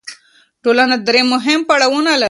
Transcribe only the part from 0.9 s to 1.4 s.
درې